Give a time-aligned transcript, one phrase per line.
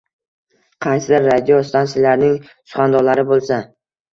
[0.85, 3.63] Qaysidir radiostansiyalarning suxandonlari boʻlsa